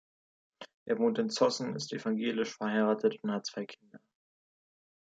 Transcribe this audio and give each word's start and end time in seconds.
Er 0.85 0.97
wohnt 0.97 1.19
in 1.19 1.29
Zossen, 1.29 1.75
ist 1.75 1.93
evangelisch, 1.93 2.55
verheiratet 2.57 3.23
und 3.23 3.29
hat 3.31 3.45
zwei 3.45 3.65
Kinder. 3.67 3.99